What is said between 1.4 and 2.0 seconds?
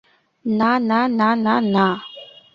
না, না!